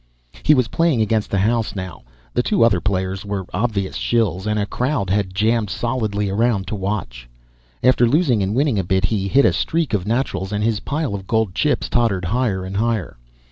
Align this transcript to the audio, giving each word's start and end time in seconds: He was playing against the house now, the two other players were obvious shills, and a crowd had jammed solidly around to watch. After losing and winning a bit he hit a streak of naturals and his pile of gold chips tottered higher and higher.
He 0.41 0.55
was 0.55 0.67
playing 0.69 0.99
against 1.03 1.29
the 1.29 1.37
house 1.37 1.75
now, 1.75 2.01
the 2.33 2.41
two 2.41 2.63
other 2.65 2.81
players 2.81 3.23
were 3.23 3.45
obvious 3.53 3.95
shills, 3.97 4.47
and 4.47 4.57
a 4.59 4.65
crowd 4.65 5.11
had 5.11 5.35
jammed 5.35 5.69
solidly 5.69 6.27
around 6.27 6.65
to 6.69 6.75
watch. 6.75 7.29
After 7.83 8.07
losing 8.07 8.41
and 8.41 8.55
winning 8.55 8.79
a 8.79 8.83
bit 8.83 9.05
he 9.05 9.27
hit 9.27 9.45
a 9.45 9.53
streak 9.53 9.93
of 9.93 10.07
naturals 10.07 10.51
and 10.51 10.63
his 10.63 10.79
pile 10.79 11.13
of 11.13 11.27
gold 11.27 11.53
chips 11.53 11.87
tottered 11.87 12.25
higher 12.25 12.65
and 12.65 12.77
higher. 12.77 13.19